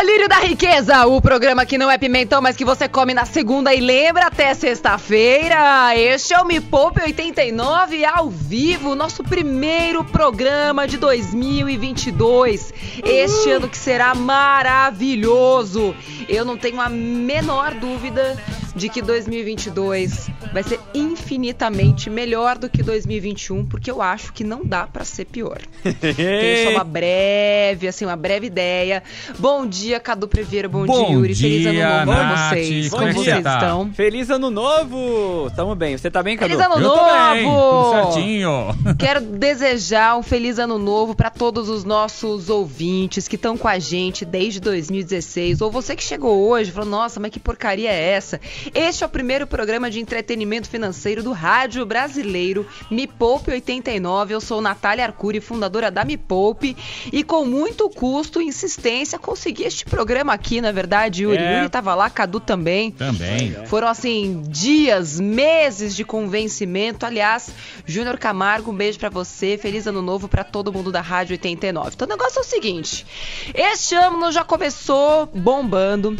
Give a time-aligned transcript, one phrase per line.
[0.00, 3.74] Colírio da Riqueza, o programa que não é pimentão, mas que você come na segunda
[3.74, 5.94] e lembra até sexta-feira.
[5.94, 12.72] Este é o Me Poupe 89 ao vivo, nosso primeiro programa de 2022.
[13.04, 15.94] Este ano que será maravilhoso.
[16.26, 18.38] Eu não tenho a menor dúvida
[18.74, 24.64] de que 2022 vai ser infinitamente melhor do que 2021, porque eu acho que não
[24.64, 25.60] dá para ser pior.
[26.00, 29.02] Tenho só uma breve, assim, uma breve ideia.
[29.38, 31.34] Bom dia, Cadu Preveira, bom, bom dia, Yuri.
[31.34, 32.90] Feliz ano novo pra vocês.
[32.90, 33.12] Como dia.
[33.14, 33.54] vocês Tá.
[33.54, 33.92] estão?
[33.92, 35.50] Feliz ano novo!
[35.56, 35.96] Tamo bem.
[35.96, 36.50] Você tá bem, Cadu?
[36.50, 38.12] Feliz ano Eu tô bem, tudo novo!
[38.12, 38.50] certinho.
[38.98, 43.78] Quero desejar um feliz ano novo para todos os nossos ouvintes que estão com a
[43.78, 45.60] gente desde 2016.
[45.60, 48.40] Ou você que chegou hoje e falou: Nossa, mas que porcaria é essa?
[48.74, 54.34] Este é o primeiro programa de entretenimento financeiro do rádio brasileiro Me Poupe 89.
[54.34, 56.76] Eu sou Natália Arcuri, fundadora da Me Poupe.
[57.12, 61.38] E com muito custo e insistência consegui este programa aqui, na verdade, Yuri.
[61.38, 61.58] É.
[61.58, 62.90] Yuri tava lá, Cadu também.
[62.90, 63.56] Também.
[63.66, 67.06] Foram assim dias, meses de convencimento.
[67.06, 67.50] Aliás,
[67.86, 69.58] Júnior Camargo, um beijo pra você.
[69.58, 71.90] Feliz ano novo pra todo mundo da Rádio 89.
[71.94, 73.06] Então o negócio é o seguinte:
[73.54, 76.16] este ano já começou bombando.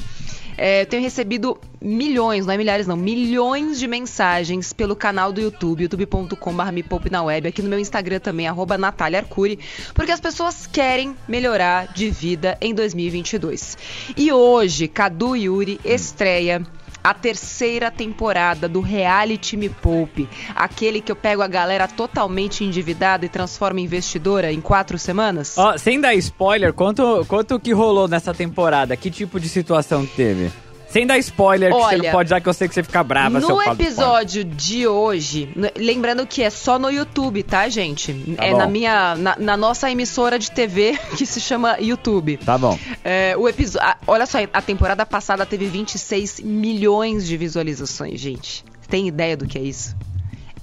[0.63, 5.41] É, eu tenho recebido milhões, não é milhares não, milhões de mensagens pelo canal do
[5.41, 9.59] YouTube, youtube.com.br me poupe na web, aqui no meu Instagram também, arroba Natália Arcuri,
[9.95, 13.79] porque as pessoas querem melhorar de vida em 2022.
[14.15, 16.63] E hoje, Cadu Yuri estreia
[17.03, 23.25] a terceira temporada do Reality Me Poupe, aquele que eu pego a galera totalmente endividada
[23.25, 25.57] e transformo em investidora em quatro semanas.
[25.59, 28.97] Ó, sem dar spoiler, quanto, quanto que rolou nessa temporada?
[28.97, 30.51] Que tipo de situação teve?
[30.91, 33.03] Sem dar spoiler, que você Olha, não pode dar que eu sei que você fica
[33.05, 38.13] brava se eu No episódio de hoje, lembrando que é só no YouTube, tá, gente?
[38.37, 38.59] Tá é bom.
[38.59, 42.39] na minha, na, na nossa emissora de TV que se chama YouTube.
[42.39, 42.77] Tá bom.
[43.05, 48.65] É, o episódio, olha só, a temporada passada teve 26 milhões de visualizações, gente.
[48.89, 49.97] Tem ideia do que é isso?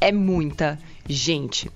[0.02, 0.78] É muita
[1.08, 1.72] gente.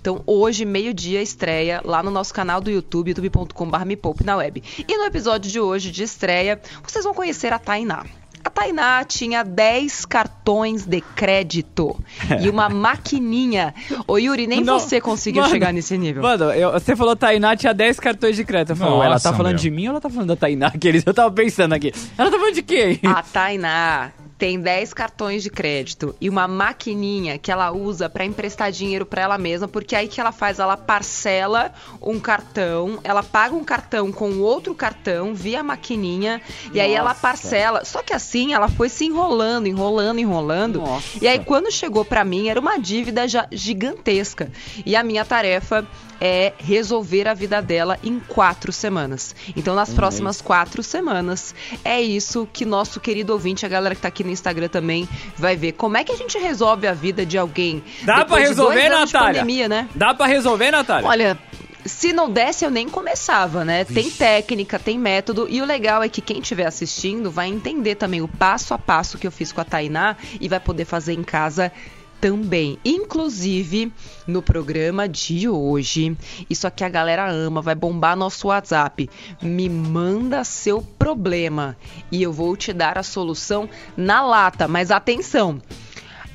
[0.00, 4.62] Então, hoje, meio-dia, estreia lá no nosso canal do YouTube, youtube.com.br me poupe na web.
[4.86, 8.04] E no episódio de hoje, de estreia, vocês vão conhecer a Tainá.
[8.44, 11.98] A Tainá tinha 10 cartões de crédito
[12.40, 13.74] e uma maquininha.
[14.06, 16.22] Ô Yuri, nem Não, você conseguiu mano, chegar nesse nível.
[16.22, 18.70] Mano, eu- você falou Tainá tinha 10 cartões de crédito.
[18.70, 19.60] Eu falei, ué, ela tá Nossa, falando meu.
[19.62, 20.68] de mim ou ela tá falando da Tainá?
[20.72, 21.92] Aqueles, eu tava pensando aqui.
[22.16, 23.00] Ela tá falando de quem?
[23.04, 28.70] A Tainá tem 10 cartões de crédito e uma maquininha que ela usa pra emprestar
[28.70, 33.56] dinheiro pra ela mesma, porque aí que ela faz, ela parcela um cartão, ela paga
[33.56, 36.40] um cartão com outro cartão via maquininha
[36.72, 37.20] e aí ela Nossa.
[37.20, 37.84] parcela.
[37.84, 40.80] Só que assim, ela foi se enrolando, enrolando, enrolando.
[40.80, 41.18] Nossa.
[41.20, 44.52] E aí quando chegou pra mim era uma dívida já gigantesca.
[44.86, 45.84] E a minha tarefa
[46.20, 49.34] é resolver a vida dela em quatro semanas.
[49.56, 54.08] Então, nas próximas quatro semanas, é isso que nosso querido ouvinte, a galera que tá
[54.08, 55.72] aqui no Instagram também, vai ver.
[55.72, 57.82] Como é que a gente resolve a vida de alguém?
[58.02, 59.40] Dá de resolver, dois anos de Natália?
[59.40, 59.88] pandemia, né?
[59.94, 61.08] Dá pra resolver, Natália?
[61.08, 61.38] Olha,
[61.84, 63.84] se não desse, eu nem começava, né?
[63.84, 65.46] Tem técnica, tem método.
[65.48, 69.18] E o legal é que quem estiver assistindo vai entender também o passo a passo
[69.18, 71.72] que eu fiz com a Tainá e vai poder fazer em casa
[72.20, 72.78] também.
[72.84, 73.92] Inclusive,
[74.26, 76.16] no programa de hoje,
[76.48, 79.08] isso aqui a galera ama, vai bombar nosso WhatsApp.
[79.42, 81.76] Me manda seu problema
[82.10, 84.68] e eu vou te dar a solução na lata.
[84.68, 85.60] Mas atenção!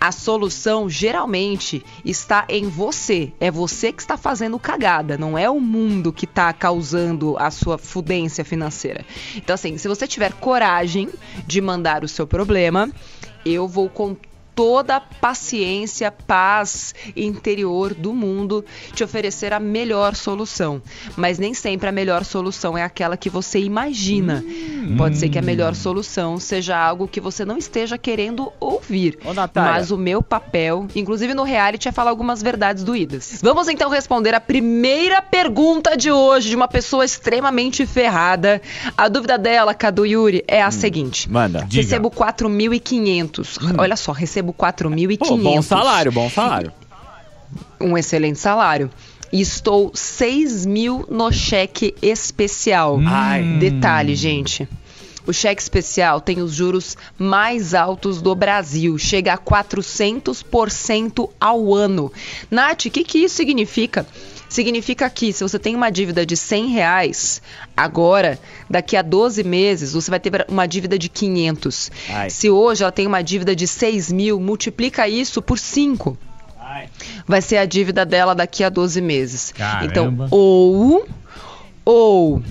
[0.04, 3.32] A solução geralmente está em você.
[3.40, 7.78] É você que está fazendo cagada, não é o mundo que está causando a sua
[7.78, 9.06] fudência financeira.
[9.34, 11.10] Então, assim, se você tiver coragem
[11.48, 12.92] de mandar o seu problema,
[13.46, 14.14] eu vou com
[14.56, 20.82] toda a paciência, paz interior do mundo te oferecer a melhor solução.
[21.16, 24.44] Mas nem sempre a melhor solução é aquela que você imagina.
[24.98, 29.18] Pode ser que a melhor solução seja algo que você não esteja querendo ouvir.
[29.24, 29.34] Ô.
[29.56, 33.40] Mas o meu papel, inclusive no reality, é falar algumas verdades doídas.
[33.42, 38.62] Vamos então responder a primeira pergunta de hoje de uma pessoa extremamente ferrada.
[38.98, 41.30] A dúvida dela, Cadu Yuri, é a seguinte.
[41.30, 41.68] Manda.
[41.72, 43.76] Recebo 4.500.
[43.78, 45.18] Olha só, recebo 4.500.
[45.18, 46.74] Pô, bom salário, bom salário.
[47.80, 48.90] Um excelente salário.
[49.32, 53.00] E estou 6 mil no cheque especial.
[53.06, 53.44] Ai.
[53.60, 54.68] Detalhe, gente.
[55.26, 62.12] O cheque especial tem os juros mais altos do Brasil, chega a 400% ao ano.
[62.52, 64.06] Nath, o que, que isso significa?
[64.54, 67.42] Significa que se você tem uma dívida de 100 reais,
[67.76, 68.40] agora,
[68.70, 71.92] daqui a 12 meses, você vai ter uma dívida de 500.
[72.08, 72.30] Ai.
[72.30, 76.16] Se hoje ela tem uma dívida de 6 mil, multiplica isso por 5
[77.28, 79.52] vai ser a dívida dela daqui a 12 meses.
[79.52, 79.86] Caramba.
[79.86, 81.06] Então, ou
[81.86, 82.42] ou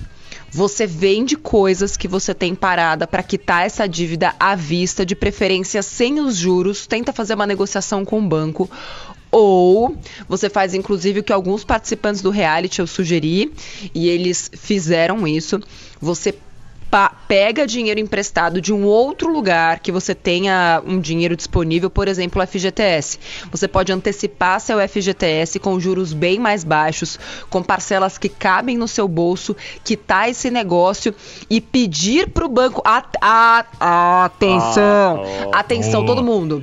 [0.50, 5.82] você vende coisas que você tem parada para quitar essa dívida à vista, de preferência
[5.82, 8.70] sem os juros, tenta fazer uma negociação com o banco.
[9.32, 9.96] Ou
[10.28, 13.52] você faz, inclusive, o que alguns participantes do reality eu sugeri,
[13.94, 15.58] e eles fizeram isso.
[16.00, 16.34] Você
[17.26, 22.42] pega dinheiro emprestado de um outro lugar que você tenha um dinheiro disponível, por exemplo,
[22.42, 23.18] o FGTS.
[23.50, 27.18] Você pode antecipar seu FGTS com juros bem mais baixos,
[27.48, 31.14] com parcelas que cabem no seu bolso, quitar esse negócio
[31.48, 32.82] e pedir para o banco.
[32.84, 35.22] At- a- atenção!
[35.50, 36.62] Atenção, todo mundo.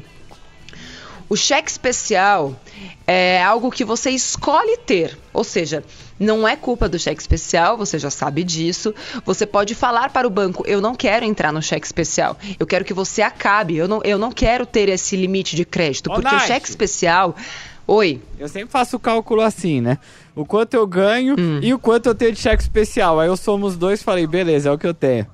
[1.30, 2.60] O cheque especial
[3.06, 5.84] é algo que você escolhe ter, ou seja,
[6.20, 8.94] não é culpa do cheque especial, você já sabe disso.
[9.26, 12.84] Você pode falar para o banco: eu não quero entrar no cheque especial, eu quero
[12.84, 16.34] que você acabe, eu não, eu não quero ter esse limite de crédito, Ô, porque
[16.36, 17.36] o cheque especial.
[17.88, 19.98] Oi, Eu sempre faço o cálculo assim, né?
[20.36, 21.60] O quanto eu ganho Hum.
[21.60, 23.20] e o quanto eu tenho de cheque especial.
[23.20, 25.26] Aí eu somo os dois e falei, beleza, é o que eu tenho.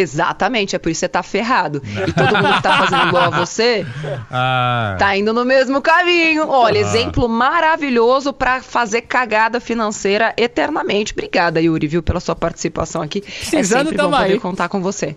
[0.00, 1.82] Exatamente, é por isso que você tá ferrado.
[2.06, 3.86] E todo mundo que tá fazendo igual a você
[4.30, 6.48] Ah, tá indo no mesmo caminho.
[6.48, 11.12] Olha, exemplo maravilhoso pra fazer cagada financeira eternamente.
[11.12, 13.18] Obrigada, Yuri, viu, pela sua participação aqui.
[13.18, 14.40] é Precisando, sempre bom poder aí.
[14.40, 15.16] contar com você.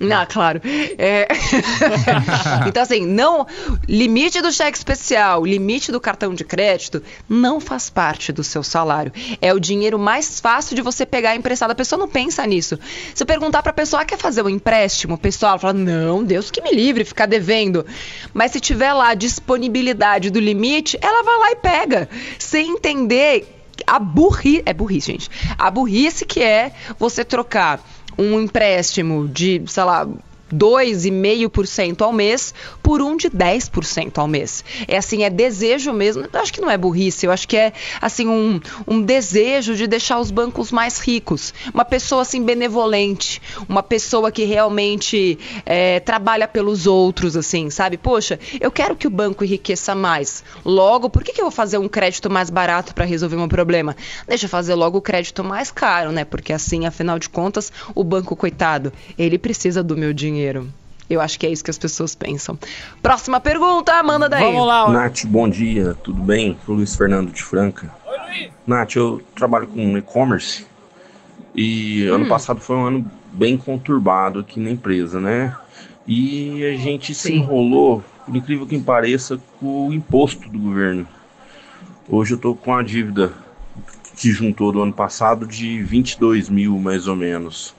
[0.00, 0.60] Ah, claro.
[0.96, 1.26] É...
[2.66, 3.46] então, assim, não.
[3.88, 9.12] Limite do cheque especial, limite do cartão de crédito não faz parte do seu salário.
[9.40, 11.72] É o dinheiro mais fácil de você pegar emprestado.
[11.72, 12.78] A pessoa não pensa nisso.
[13.14, 15.14] Se eu perguntar pra pessoa, ah, quer fazer um empréstimo?
[15.14, 17.84] O pessoal fala, não, Deus que me livre, ficar devendo.
[18.32, 22.08] Mas se tiver lá a disponibilidade do limite, ela vai lá e pega.
[22.38, 24.62] Sem entender a burrice.
[24.64, 25.30] É burrice, gente.
[25.58, 27.82] A burrice que é você trocar
[28.18, 30.06] um empréstimo de, sei lá,
[30.52, 34.64] 2,5% ao mês por um de 10% ao mês.
[34.86, 36.26] É assim, é desejo mesmo.
[36.32, 39.86] Eu acho que não é burrice, eu acho que é assim um, um desejo de
[39.86, 41.52] deixar os bancos mais ricos.
[41.72, 47.96] Uma pessoa assim benevolente, uma pessoa que realmente é, trabalha pelos outros, assim, sabe?
[47.96, 50.42] Poxa, eu quero que o banco enriqueça mais.
[50.64, 53.96] Logo, por que, que eu vou fazer um crédito mais barato para resolver um problema?
[54.26, 56.24] Deixa eu fazer logo o crédito mais caro, né?
[56.24, 60.37] Porque assim, afinal de contas, o banco, coitado, ele precisa do meu dinheiro.
[61.10, 62.58] Eu acho que é isso que as pessoas pensam.
[63.02, 64.44] Próxima pergunta, manda daí.
[64.44, 64.92] Vamos lá, ó.
[64.92, 66.58] Nath, bom dia, tudo bem?
[66.66, 67.90] Sou Luiz Fernando de Franca.
[68.66, 70.66] Nath, eu trabalho com e-commerce
[71.54, 75.56] e ano passado foi um ano bem conturbado aqui na empresa, né?
[76.06, 77.36] E a gente se Sim.
[77.36, 81.06] enrolou, por incrível que pareça, com o imposto do governo.
[82.08, 83.32] Hoje eu tô com a dívida
[84.16, 87.74] que juntou do ano passado de 22 mil, mais ou menos.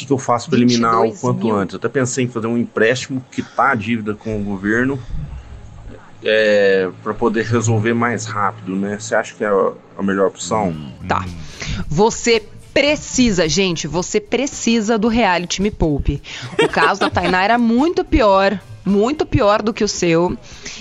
[0.00, 1.56] O que, que eu faço para eliminar o 22 quanto mil?
[1.56, 1.74] antes?
[1.74, 4.98] Eu até pensei em fazer um empréstimo, quitar a dívida com o governo
[6.22, 8.98] é, para poder resolver mais rápido, né?
[8.98, 10.74] Você acha que é a, a melhor opção?
[11.06, 11.24] Tá.
[11.88, 12.42] Você
[12.72, 16.22] precisa, gente, você precisa do reality Me Poupe.
[16.62, 18.58] O caso da Tainá era muito pior.
[18.84, 20.36] Muito pior do que o seu.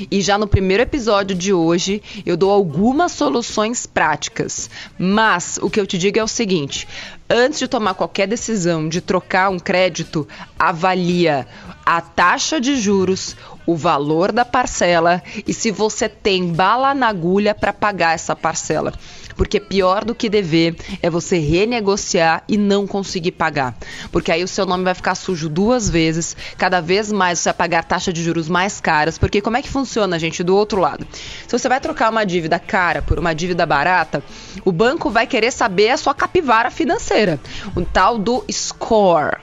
[0.09, 4.69] E já no primeiro episódio de hoje, eu dou algumas soluções práticas.
[4.97, 6.87] Mas o que eu te digo é o seguinte:
[7.29, 11.45] antes de tomar qualquer decisão de trocar um crédito, avalia
[11.85, 13.35] a taxa de juros,
[13.65, 18.93] o valor da parcela e se você tem bala na agulha para pagar essa parcela.
[19.39, 23.73] Porque pior do que dever é você renegociar e não conseguir pagar.
[24.11, 27.53] Porque aí o seu nome vai ficar sujo duas vezes, cada vez mais você vai
[27.53, 29.17] pagar taxa de juros mais caras.
[29.17, 31.07] Porque como é que funciona, gente, do outro lado?
[31.47, 34.21] Se você vai trocar uma dívida cara por uma dívida barata,
[34.65, 37.39] o banco vai querer saber a sua capivara financeira.
[37.73, 39.37] O tal do score.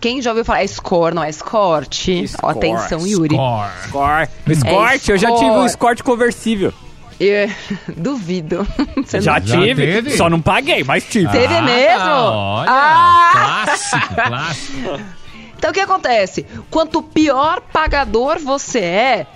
[0.00, 0.62] Quem já ouviu falar?
[0.62, 2.28] É score, não é escorte.
[2.28, 3.34] Score, Atenção, Yuri.
[3.34, 3.70] Score.
[3.88, 4.28] Score.
[4.46, 5.66] O Escort, eu já tive um Score.
[5.66, 6.72] Escort conversível.
[7.20, 7.50] Eu-
[7.96, 8.66] duvido.
[8.96, 9.46] Você Já, não...
[9.46, 10.10] Já tive, teve?
[10.16, 11.28] só não paguei, mas tive.
[11.30, 12.10] Teve Ah, mesmo?
[12.10, 13.30] olha, Ah!
[13.32, 15.00] clássico, clássico.
[15.58, 16.46] Então o que acontece?
[16.70, 19.26] Quanto pior pagador você é,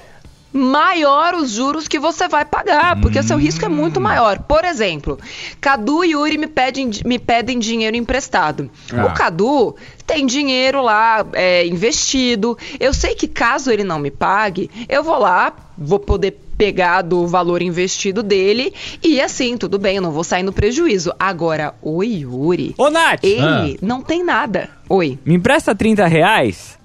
[0.54, 4.38] maior os juros que você vai pagar, porque o seu risco é muito maior.
[4.38, 5.18] Por exemplo,
[5.61, 8.70] Cadu e Yuri me pedem, me pedem dinheiro emprestado.
[8.92, 9.06] Ah.
[9.06, 9.75] O Cadu
[10.06, 12.56] tem dinheiro lá é, investido.
[12.78, 17.26] Eu sei que caso ele não me pague, eu vou lá, vou poder pegar do
[17.26, 21.12] valor investido dele e assim, tudo bem, eu não vou sair no prejuízo.
[21.18, 24.70] Agora, o Yuri, Ô, Nath, ele não tem nada.
[24.88, 26.78] Oi, me empresta 30 reais?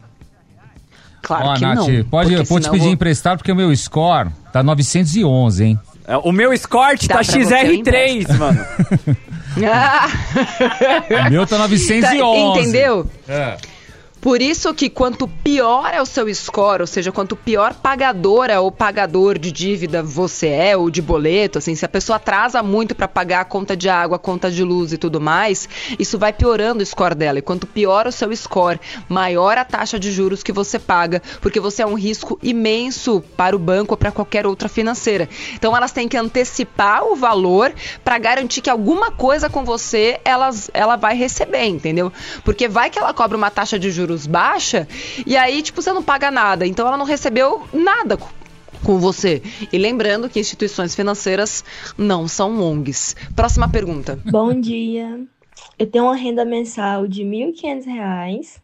[1.21, 2.03] Claro Ó, que Nath, não.
[2.05, 5.79] pode, porque vou te pedir vou- emprestado porque o meu score tá 911, hein?
[6.07, 8.65] É, O meu escort Dá tá pra você, eu XR3, mano.
[9.71, 10.07] Ah,
[11.27, 12.59] O meu tá tá, 911.
[12.61, 13.09] entendeu?
[13.27, 13.57] É.
[14.21, 18.69] Por isso que quanto pior é o seu score, ou seja, quanto pior pagadora ou
[18.69, 23.07] pagador de dívida você é, ou de boleto, assim, se a pessoa atrasa muito para
[23.07, 26.83] pagar a conta de água, a conta de luz e tudo mais, isso vai piorando
[26.83, 27.39] o score dela.
[27.39, 31.61] E quanto pior o seu score, maior a taxa de juros que você paga, porque
[31.61, 35.29] você é um risco imenso para o banco ou para qualquer outra financeira.
[35.53, 37.73] Então elas têm que antecipar o valor
[38.03, 42.11] para garantir que alguma coisa com você elas, ela vai receber, entendeu?
[42.43, 44.87] Porque vai que ela cobra uma taxa de juros baixa
[45.25, 46.65] e aí, tipo, você não paga nada.
[46.65, 48.29] Então ela não recebeu nada co-
[48.83, 49.41] com você.
[49.71, 51.63] E lembrando que instituições financeiras
[51.97, 53.15] não são ONGs.
[53.35, 54.19] Próxima pergunta.
[54.25, 55.19] Bom dia.
[55.77, 58.59] Eu tenho uma renda mensal de R$ 1.500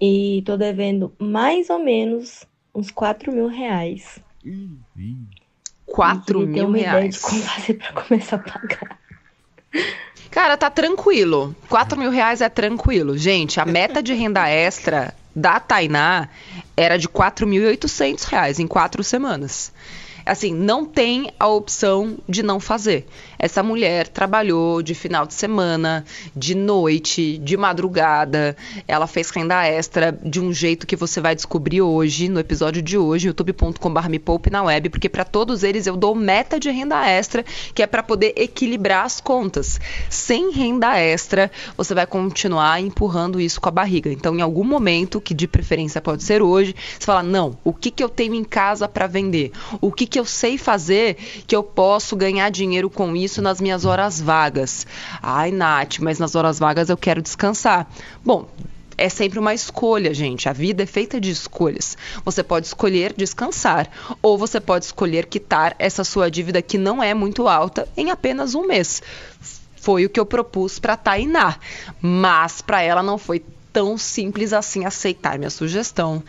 [0.00, 4.18] e tô devendo mais ou menos uns 4 mil reais.
[5.86, 7.18] 4 Queria ter mil uma ideia de reais.
[7.20, 8.98] como fazer para começar a pagar.
[10.34, 11.54] Cara, tá tranquilo.
[11.68, 13.16] 4 mil reais é tranquilo.
[13.16, 16.28] Gente, a meta de renda extra da Tainá
[16.76, 19.72] era de 4.800 reais em quatro semanas.
[20.26, 23.06] Assim, não tem a opção de não fazer.
[23.38, 26.04] Essa mulher trabalhou de final de semana,
[26.34, 28.56] de noite, de madrugada.
[28.88, 32.96] Ela fez renda extra de um jeito que você vai descobrir hoje, no episódio de
[32.96, 37.06] hoje, youtube.com.br me poupe na web, porque para todos eles eu dou meta de renda
[37.06, 39.78] extra, que é para poder equilibrar as contas.
[40.08, 44.10] Sem renda extra, você vai continuar empurrando isso com a barriga.
[44.10, 47.90] Então, em algum momento, que de preferência pode ser hoje, você fala: não, o que,
[47.90, 49.52] que eu tenho em casa para vender?
[49.80, 51.16] O que, que eu sei fazer
[51.46, 54.86] que eu posso ganhar dinheiro com isso nas minhas horas vagas?
[55.22, 57.90] Ai, Nath, mas nas horas vagas eu quero descansar.
[58.24, 58.48] Bom,
[58.96, 60.48] é sempre uma escolha, gente.
[60.48, 61.96] A vida é feita de escolhas.
[62.24, 63.90] Você pode escolher descansar,
[64.22, 68.54] ou você pode escolher quitar essa sua dívida que não é muito alta em apenas
[68.54, 69.02] um mês.
[69.76, 71.56] Foi o que eu propus para Tainá,
[72.00, 76.22] mas para ela não foi tão simples assim aceitar minha sugestão.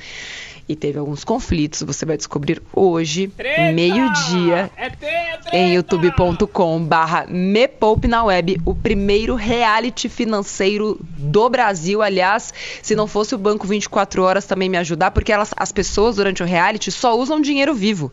[0.68, 3.32] E teve alguns conflitos, você vai descobrir hoje,
[3.74, 4.72] meio-dia,
[5.54, 12.02] em youtube.com barra Me Poupe na Web, o primeiro reality financeiro do Brasil.
[12.02, 16.16] Aliás, se não fosse o Banco 24 Horas também me ajudar, porque elas, as pessoas
[16.16, 18.12] durante o reality só usam dinheiro vivo.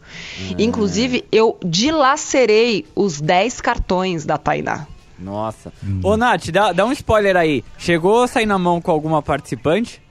[0.59, 4.87] Inclusive, eu dilacerei os 10 cartões da Tainá.
[5.18, 5.73] Nossa.
[6.02, 7.64] Ô, Nath, dá, dá um spoiler aí.
[7.78, 10.02] Chegou a sair na mão com alguma participante?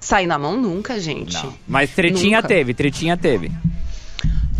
[0.00, 1.36] Sair na mão nunca, gente.
[1.66, 2.48] Mas tretinha Nunca.
[2.48, 3.50] teve, tretinha teve.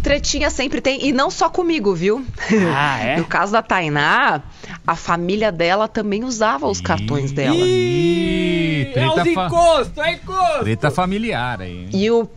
[0.03, 2.25] Tretinha sempre tem, e não só comigo, viu?
[2.73, 3.17] Ah, é?
[3.17, 4.41] No caso da Tainá,
[4.87, 7.57] a família dela também usava os cartões dela.
[7.57, 10.61] Ih, é os encostos, é encosto!
[10.61, 11.89] treta familiar aí.
[11.93, 12.29] E o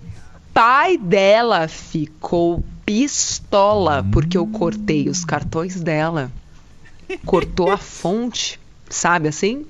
[0.52, 6.32] pai dela ficou pistola porque eu cortei os cartões dela.
[7.24, 9.66] Cortou a fonte, sabe assim?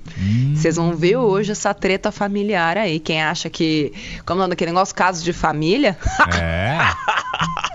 [0.54, 2.98] Vocês vão ver hoje essa treta familiar aí.
[2.98, 3.92] Quem acha que.
[4.24, 4.94] Como é o nome daquele negócio?
[4.94, 5.96] Casos de família?
[6.40, 6.78] É.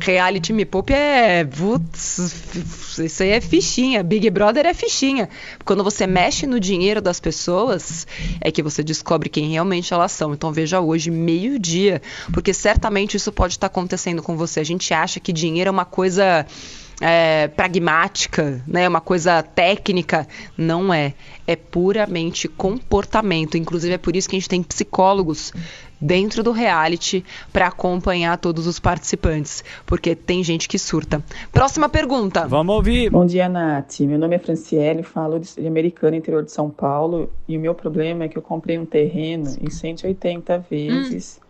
[0.00, 1.44] Reality Me Poupe é.
[1.44, 4.02] Putz, isso aí é fichinha.
[4.02, 5.28] Big Brother é fichinha.
[5.64, 8.06] Quando você mexe no dinheiro das pessoas,
[8.40, 10.32] é que você descobre quem realmente elas são.
[10.34, 12.02] Então veja hoje, meio-dia.
[12.32, 14.60] Porque certamente isso pode estar acontecendo com você.
[14.60, 16.46] A gente acha que dinheiro é uma coisa.
[17.00, 18.88] É, pragmática, né?
[18.88, 20.26] Uma coisa técnica.
[20.56, 21.14] Não é.
[21.46, 23.56] É puramente comportamento.
[23.56, 25.52] Inclusive é por isso que a gente tem psicólogos
[26.00, 31.22] dentro do reality para acompanhar todos os participantes, porque tem gente que surta.
[31.52, 32.46] Próxima pergunta.
[32.46, 33.10] Vamos ouvir.
[33.10, 34.00] Bom dia, Nath.
[34.00, 37.30] Meu nome é Franciele, falo de Americana, interior de São Paulo.
[37.48, 41.40] E o meu problema é que eu comprei um terreno em 180 vezes,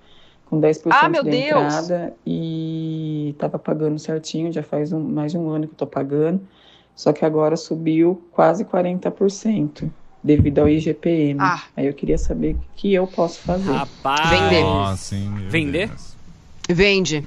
[0.47, 1.45] com 10% Ah, meu da Deus!
[1.50, 2.15] entrada.
[2.26, 6.41] E estava pagando certinho, já faz um- mais de um ano que eu estou pagando.
[6.95, 9.91] Só que agora subiu quase 40%,
[10.25, 11.38] devido ao IGPM.
[11.41, 11.62] Ah.
[11.76, 13.71] Aí eu queria saber o que eu posso fazer.
[13.71, 14.31] Rapaz.
[14.31, 14.62] Vender.
[14.62, 15.17] Nossa,
[15.50, 15.88] Vender?
[15.88, 16.17] Deus.
[16.69, 17.25] Vende.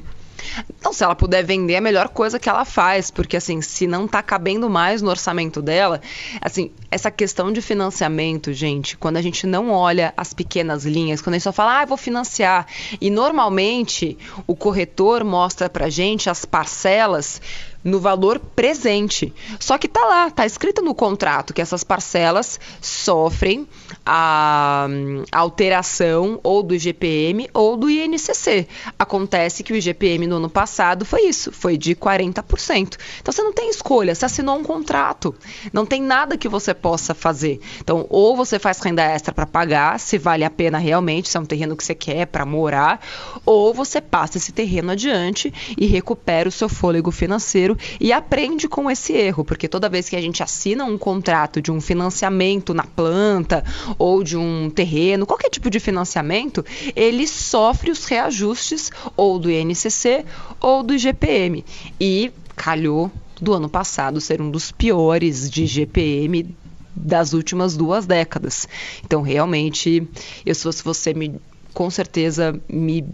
[0.79, 3.87] Então, se ela puder vender, é a melhor coisa que ela faz, porque assim, se
[3.87, 6.01] não tá cabendo mais no orçamento dela,
[6.41, 11.35] assim, essa questão de financiamento, gente, quando a gente não olha as pequenas linhas, quando
[11.35, 12.67] a gente só fala, ah, vou financiar,
[12.99, 14.17] e normalmente
[14.47, 17.41] o corretor mostra pra gente as parcelas
[17.83, 19.33] no valor presente.
[19.59, 23.67] Só que tá lá, tá escrito no contrato que essas parcelas sofrem
[24.05, 24.87] a,
[25.31, 28.67] a alteração ou do IGPM ou do INCC.
[28.97, 32.97] Acontece que o IGPM no ano passado foi isso, foi de 40%.
[33.21, 35.33] Então você não tem escolha, você assinou um contrato.
[35.71, 37.59] Não tem nada que você possa fazer.
[37.79, 41.39] Então, ou você faz renda extra para pagar, se vale a pena realmente, se é
[41.39, 43.01] um terreno que você quer para morar,
[43.45, 47.68] ou você passa esse terreno adiante e recupera o seu fôlego financeiro
[47.99, 51.71] e aprende com esse erro, porque toda vez que a gente assina um contrato de
[51.71, 53.63] um financiamento na planta
[53.97, 60.25] ou de um terreno, qualquer tipo de financiamento, ele sofre os reajustes ou do INCC
[60.59, 61.65] ou do IGPM.
[61.99, 63.11] E calhou
[63.41, 66.55] do ano passado ser um dos piores de IGPM
[66.95, 68.67] das últimas duas décadas.
[69.05, 70.07] Então, realmente,
[70.45, 71.39] eu se fosse você me
[71.73, 73.05] com certeza me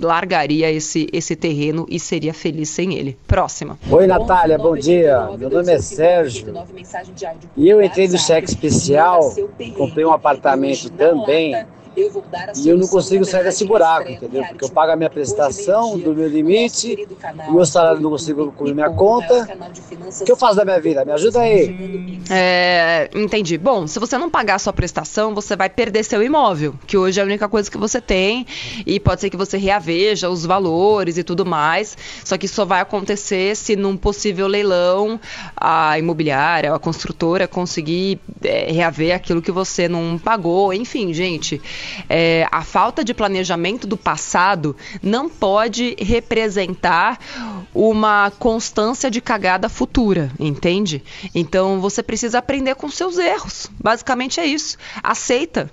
[0.00, 3.16] largaria esse, esse terreno e seria feliz sem ele.
[3.26, 3.78] Próxima.
[3.90, 5.30] Oi, Natália, bom dia.
[5.38, 6.52] Meu nome é Sérgio.
[7.56, 9.34] E eu entrei no cheque especial,
[9.76, 11.54] comprei um apartamento também.
[12.56, 14.44] E eu não consigo sair desse buraco, entendeu?
[14.44, 17.06] Porque eu pago a minha prestação do meu limite,
[17.48, 19.48] o meu salário não consigo cobrir minha conta.
[20.20, 21.04] O que eu faço da minha vida?
[21.04, 22.20] Me ajuda aí.
[22.30, 23.58] É, entendi.
[23.58, 27.18] Bom, se você não pagar a sua prestação, você vai perder seu imóvel, que hoje
[27.20, 28.46] é a única coisa que você tem,
[28.86, 31.96] e pode ser que você reaveja os valores e tudo mais.
[32.24, 35.20] Só que isso só vai acontecer se num possível leilão
[35.56, 40.72] a imobiliária, a construtora conseguir é, reaver aquilo que você não pagou.
[40.72, 41.60] Enfim, gente,
[42.08, 47.18] é, a falta de planejamento do passado não pode representar
[47.74, 51.02] uma constância de cagada futura, entende?
[51.34, 53.70] Então você precisa aprender com seus erros.
[53.78, 54.76] Basicamente é isso.
[55.02, 55.70] Aceita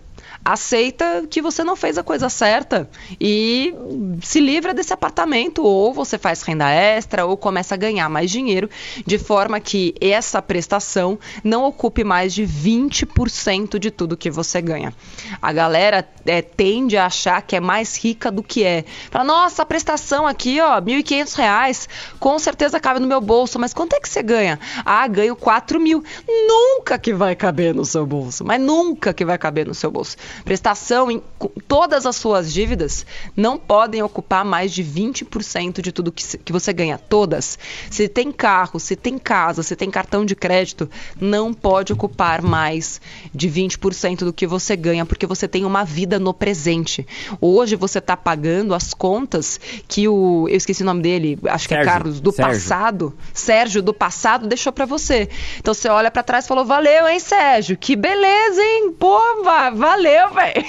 [0.47, 2.89] aceita que você não fez a coisa certa
[3.19, 3.75] e
[4.23, 8.69] se livra desse apartamento ou você faz renda extra ou começa a ganhar mais dinheiro
[9.05, 14.93] de forma que essa prestação não ocupe mais de 20% de tudo que você ganha.
[15.41, 18.85] A galera é, tende a achar que é mais rica do que é.
[19.11, 21.89] Fala, nossa, a prestação aqui, ó, 1.500 reais,
[22.21, 24.57] com certeza cabe no meu bolso, mas quanto é que você ganha?
[24.85, 26.01] Ah, ganho 4 mil.
[26.25, 30.15] Nunca que vai caber no seu bolso, mas nunca que vai caber no seu bolso.
[30.43, 31.21] Prestação em
[31.67, 36.71] todas as suas dívidas não podem ocupar mais de 20% de tudo que, que você
[36.73, 36.97] ganha.
[36.97, 37.57] Todas.
[37.89, 40.89] Se tem carro, se tem casa, se tem cartão de crédito,
[41.19, 43.01] não pode ocupar mais
[43.33, 47.05] de 20% do que você ganha, porque você tem uma vida no presente.
[47.41, 50.47] Hoje você está pagando as contas que o.
[50.49, 52.53] Eu esqueci o nome dele, acho Sérgio, que é Carlos, do Sérgio.
[52.53, 53.13] passado.
[53.33, 55.29] Sérgio, do passado, deixou para você.
[55.59, 57.77] Então você olha para trás e falou: valeu, hein, Sérgio?
[57.77, 58.91] Que beleza, hein?
[58.97, 60.63] Pô, va- valeu, velho.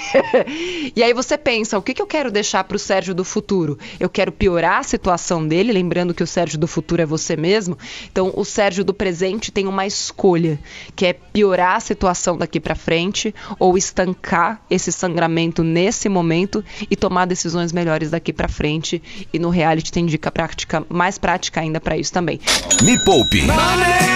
[0.95, 3.77] e aí você pensa: o que, que eu quero deixar pro Sérgio do futuro?
[3.99, 7.77] Eu quero piorar a situação dele, lembrando que o Sérgio do futuro é você mesmo.
[8.11, 10.59] Então o Sérgio do presente tem uma escolha,
[10.95, 16.95] que é piorar a situação daqui para frente ou estancar esse sangramento nesse momento e
[16.95, 19.01] tomar decisões melhores daqui para frente.
[19.33, 22.39] E no reality tem dica prática, mais prática ainda para isso também.
[22.81, 23.43] Me Poupe.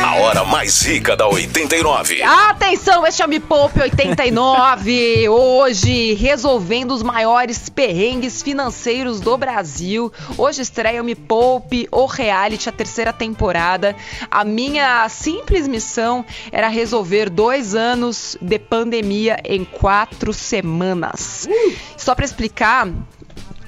[0.03, 2.21] A hora mais rica da 89.
[2.21, 5.29] Atenção, este é o Me Poupe 89.
[5.35, 10.13] Hoje, resolvendo os maiores perrengues financeiros do Brasil.
[10.37, 13.95] Hoje estreia o Me Poupe, o reality, a terceira temporada.
[14.29, 21.49] A minha simples missão era resolver dois anos de pandemia em quatro semanas.
[21.97, 22.87] Só para explicar,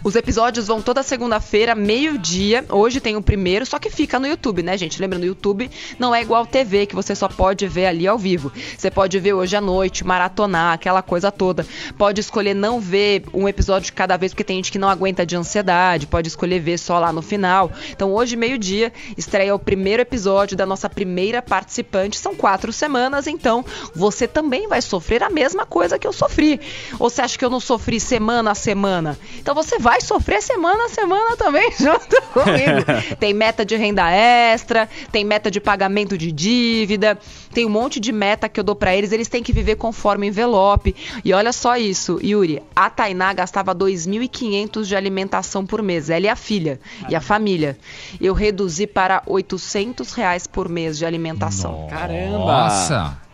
[0.05, 2.63] os episódios vão toda segunda-feira, meio-dia.
[2.69, 5.01] Hoje tem o primeiro, só que fica no YouTube, né, gente?
[5.01, 8.53] Lembra, no YouTube não é igual TV, que você só pode ver ali ao vivo.
[8.77, 11.65] Você pode ver hoje à noite, maratonar, aquela coisa toda.
[11.97, 15.35] Pode escolher não ver um episódio cada vez, porque tem gente que não aguenta de
[15.35, 16.05] ansiedade.
[16.05, 17.71] Pode escolher ver só lá no final.
[17.89, 22.19] Então, hoje, meio-dia, estreia o primeiro episódio da nossa primeira participante.
[22.19, 23.65] São quatro semanas, então
[23.95, 26.61] você também vai sofrer a mesma coisa que eu sofri.
[26.99, 29.17] Ou você acha que eu não sofri semana a semana?
[29.39, 32.85] Então você vai sofrer semana a semana também junto comigo.
[33.19, 37.17] tem meta de renda extra, tem meta de pagamento de dívida,
[37.53, 40.27] tem um monte de meta que eu dou pra eles, eles têm que viver conforme
[40.27, 40.95] envelope.
[41.23, 46.29] E olha só isso, Yuri, a Tainá gastava 2.500 de alimentação por mês, ela e
[46.29, 46.79] a filha,
[47.09, 47.77] e a família.
[48.19, 51.87] Eu reduzi para 800 reais por mês de alimentação.
[51.89, 52.37] Caramba!
[52.37, 53.25] Nossa!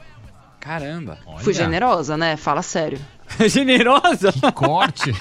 [0.62, 1.17] Caramba.
[1.39, 2.38] Fui Olha, generosa, né?
[2.38, 3.00] Fala sério.
[3.50, 4.32] Generosa?
[4.54, 5.12] Corte.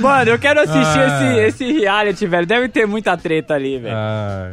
[0.00, 1.36] Mano, eu quero assistir Ah.
[1.46, 2.46] esse, esse reality, velho.
[2.46, 3.94] Deve ter muita treta ali, velho.
[3.96, 4.52] Ah,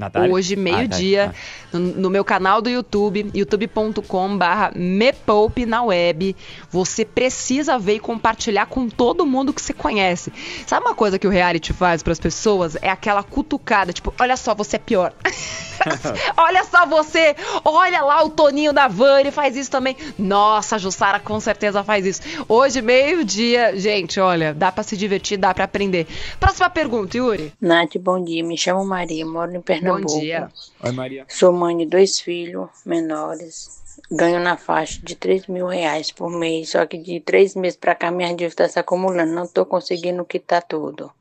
[0.00, 0.32] Natália?
[0.32, 1.34] Hoje, meio-dia,
[1.72, 6.34] Ah, no, no meu canal do YouTube, youtube.com/barra mepoupe na web.
[6.70, 10.32] Você precisa ver e compartilhar com todo mundo que você conhece.
[10.66, 12.76] Sabe uma coisa que o reality faz para as pessoas?
[12.80, 15.12] É aquela cutucada, tipo, olha só, você é pior.
[16.36, 17.34] olha só você,
[17.64, 19.96] olha lá o Toninho da Van, ele faz isso também.
[20.18, 22.20] Nossa, a Jussara com certeza faz isso.
[22.48, 26.06] Hoje, meio-dia, gente, olha, dá para se divertir, dá para aprender.
[26.38, 27.52] Próxima pergunta, Yuri.
[27.60, 28.44] Nath, bom dia.
[28.44, 29.89] Me chamo Maria, moro em Pernambuco.
[29.98, 30.48] Bom dia.
[30.82, 31.24] Oi, Maria.
[31.28, 33.80] Sou mãe de dois filhos menores.
[34.10, 36.70] Ganho na faixa de 3 mil reais por mês.
[36.70, 39.32] Só que de três meses pra cá minha dívida está se acumulando.
[39.32, 41.12] Não tô conseguindo quitar tudo.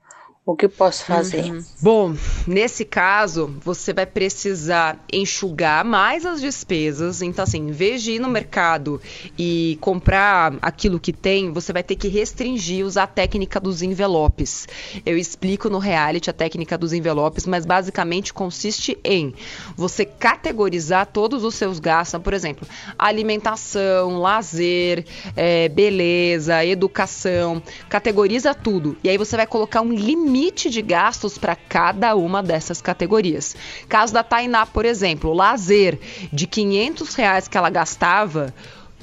[0.49, 1.43] O que posso fazer?
[1.43, 1.63] Uhum.
[1.79, 2.15] Bom,
[2.47, 7.21] nesse caso, você vai precisar enxugar mais as despesas.
[7.21, 8.99] Então, assim, em vez de ir no mercado
[9.37, 14.67] e comprar aquilo que tem, você vai ter que restringir, usar a técnica dos envelopes.
[15.05, 19.35] Eu explico no reality a técnica dos envelopes, mas basicamente consiste em
[19.77, 28.97] você categorizar todos os seus gastos, por exemplo, alimentação, lazer, é, beleza, educação, categoriza tudo.
[29.03, 30.38] E aí você vai colocar um limite
[30.69, 33.55] de gastos para cada uma dessas categorias.
[33.87, 35.99] Caso da Tainá, por exemplo, lazer
[36.31, 38.53] de 500 reais que ela gastava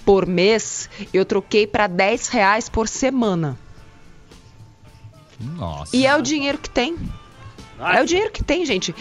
[0.05, 3.59] por mês, eu troquei para 10 reais por semana.
[5.38, 5.94] Nossa.
[5.94, 6.96] E é o dinheiro que tem.
[7.79, 8.94] É o dinheiro que tem, gente.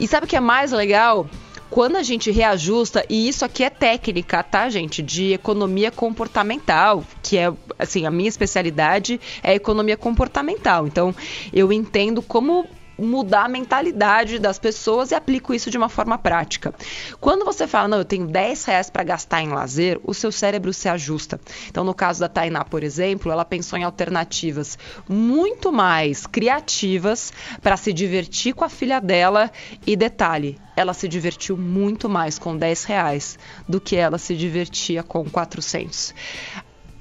[0.00, 1.28] E sabe o que é mais legal?
[1.74, 5.02] Quando a gente reajusta, e isso aqui é técnica, tá, gente?
[5.02, 10.86] De economia comportamental, que é, assim, a minha especialidade é economia comportamental.
[10.86, 11.12] Então,
[11.52, 12.64] eu entendo como
[12.98, 16.74] mudar a mentalidade das pessoas e aplico isso de uma forma prática.
[17.20, 20.72] Quando você fala, não, eu tenho 10 reais para gastar em lazer, o seu cérebro
[20.72, 21.40] se ajusta.
[21.68, 24.78] Então, no caso da Tainá, por exemplo, ela pensou em alternativas
[25.08, 29.50] muito mais criativas para se divertir com a filha dela
[29.86, 35.02] e detalhe, ela se divertiu muito mais com 10 reais do que ela se divertia
[35.02, 36.14] com 400.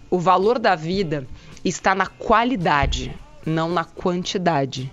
[0.09, 1.27] O valor da vida
[1.65, 4.91] está na qualidade, não na quantidade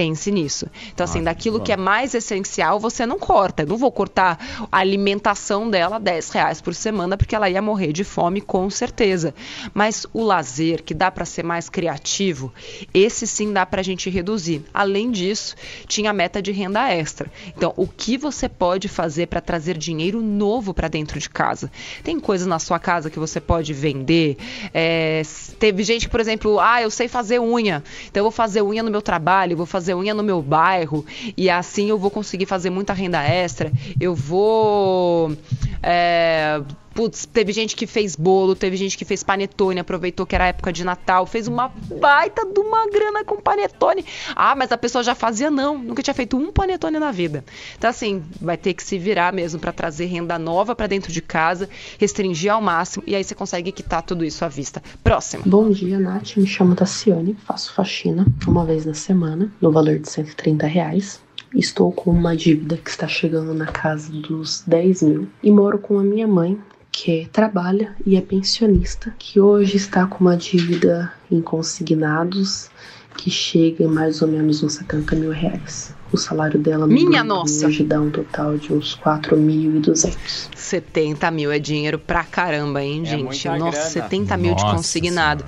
[0.00, 0.66] pense nisso.
[0.94, 1.64] Então, assim, Ah, daquilo bom.
[1.64, 3.64] que é mais essencial, você não corta.
[3.64, 4.38] Eu não vou cortar
[4.72, 9.34] a alimentação dela 10 reais por semana, porque ela ia morrer de fome, com certeza.
[9.74, 12.50] Mas o lazer, que dá para ser mais criativo,
[12.94, 14.64] esse sim dá para a gente reduzir.
[14.72, 15.54] Além disso,
[15.86, 17.30] tinha a meta de renda extra.
[17.54, 21.70] Então, o que você pode fazer para trazer dinheiro novo para dentro de casa?
[22.02, 24.38] Tem coisas na sua casa que você pode vender.
[24.72, 25.20] É,
[25.58, 28.90] teve gente, por exemplo, ah, eu sei fazer unha, então eu vou fazer unha no
[28.90, 31.04] meu trabalho, vou fazer unha no meu bairro,
[31.36, 33.72] e assim eu vou conseguir fazer muita renda extra.
[34.00, 35.36] Eu vou.
[35.82, 36.60] É,
[37.00, 40.70] Putz, teve gente que fez bolo, teve gente que fez panetone, aproveitou que era época
[40.70, 44.04] de Natal, fez uma baita de uma grana com panetone.
[44.36, 47.42] Ah, mas a pessoa já fazia não, nunca tinha feito um panetone na vida.
[47.78, 51.22] Então assim, vai ter que se virar mesmo para trazer renda nova para dentro de
[51.22, 54.82] casa, restringir ao máximo e aí você consegue quitar tudo isso à vista.
[55.02, 55.44] Próximo.
[55.46, 56.36] Bom dia, Nath.
[56.36, 61.18] Me chamo Tassiane, faço faxina uma vez na semana, no valor de 130 reais.
[61.54, 65.98] Estou com uma dívida que está chegando na casa dos 10 mil e moro com
[65.98, 66.56] a minha mãe,
[66.92, 72.68] que trabalha e é pensionista, que hoje está com uma dívida em consignados
[73.16, 75.94] que chega em mais ou menos uns 70 mil reais.
[76.12, 77.66] O salário dela no Minha nossa!
[77.66, 80.48] hoje dá um total de uns 4.200.
[80.56, 83.24] 70 mil é dinheiro pra caramba, hein, É gente?
[83.24, 83.90] muita Nossa, grana.
[83.90, 85.44] 70 mil de Nossa consignado.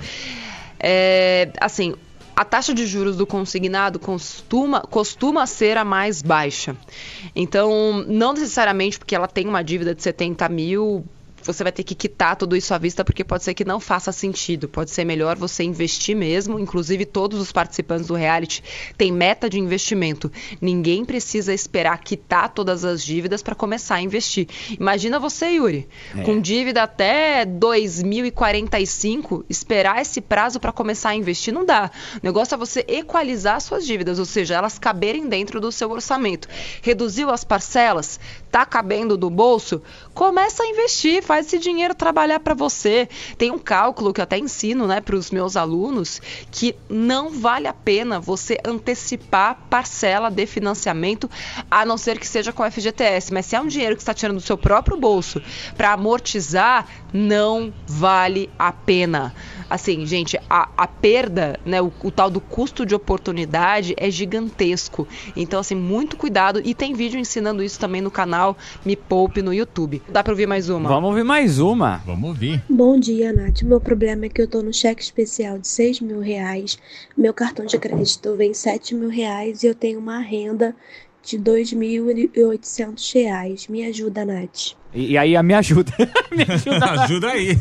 [0.79, 1.95] É, assim,
[2.35, 6.75] a taxa de juros do consignado costuma, costuma ser a mais baixa.
[7.35, 11.05] Então, não necessariamente porque ela tem uma dívida de 70 mil.
[11.45, 14.11] Você vai ter que quitar tudo isso à vista, porque pode ser que não faça
[14.11, 14.67] sentido.
[14.67, 16.59] Pode ser melhor você investir mesmo.
[16.59, 18.63] Inclusive, todos os participantes do reality
[18.97, 20.31] têm meta de investimento.
[20.61, 24.47] Ninguém precisa esperar quitar todas as dívidas para começar a investir.
[24.79, 25.87] Imagina você, Yuri,
[26.25, 31.91] com dívida até 2045, esperar esse prazo para começar a investir não dá.
[32.15, 36.47] O negócio é você equalizar suas dívidas, ou seja, elas caberem dentro do seu orçamento.
[36.81, 38.19] Reduziu as parcelas,
[38.53, 39.81] tá cabendo do bolso,
[40.13, 43.09] começa a investir, faz esse dinheiro trabalhar para você.
[43.35, 47.67] Tem um cálculo que eu até ensino, né, para os meus alunos, que não vale
[47.67, 51.27] a pena você antecipar parcela de financiamento,
[51.69, 53.33] a não ser que seja com FGTS.
[53.33, 55.41] Mas se é um dinheiro que está tirando do seu próprio bolso
[55.75, 59.33] para amortizar, não vale a pena.
[59.69, 65.07] Assim, gente, a, a perda, né, o, o tal do custo de oportunidade é gigantesco.
[65.35, 66.61] Então, assim, muito cuidado.
[66.63, 70.01] E tem vídeo ensinando isso também no canal Me Poupe no YouTube.
[70.09, 70.89] Dá pra ouvir mais uma?
[70.89, 71.97] Vamos ouvir mais uma.
[72.05, 72.63] Vamos ouvir.
[72.69, 73.63] Bom dia, Nath.
[73.63, 76.77] Meu problema é que eu tô no cheque especial de 6 mil reais.
[77.17, 80.75] Meu cartão de crédito vem 7 mil reais e eu tenho uma renda
[81.23, 83.69] de R$ 2.800.
[83.69, 84.73] Me ajuda, Nath.
[84.93, 85.91] E, e aí, a me ajuda.
[86.31, 86.85] me ajuda.
[87.03, 87.57] Ajuda aí.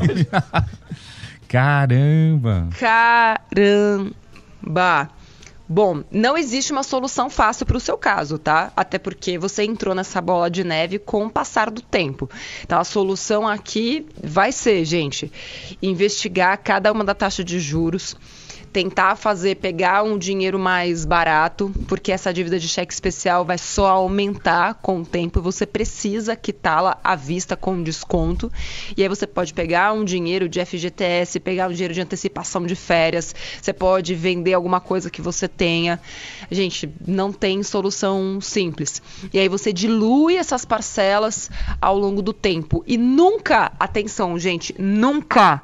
[1.48, 2.68] Caramba.
[2.78, 4.10] Caramba.
[5.68, 8.70] Bom, não existe uma solução fácil para o seu caso, tá?
[8.76, 12.28] Até porque você entrou nessa bola de neve com o passar do tempo.
[12.62, 15.32] Então a solução aqui vai ser, gente,
[15.80, 18.14] investigar cada uma da taxa de juros
[18.72, 23.88] tentar fazer pegar um dinheiro mais barato, porque essa dívida de cheque especial vai só
[23.88, 28.50] aumentar com o tempo e você precisa quitá-la à vista com desconto.
[28.96, 32.74] E aí você pode pegar um dinheiro de FGTS, pegar um dinheiro de antecipação de
[32.74, 36.00] férias, você pode vender alguma coisa que você tenha.
[36.50, 39.02] Gente, não tem solução simples.
[39.32, 45.60] E aí você dilui essas parcelas ao longo do tempo e nunca, atenção, gente, nunca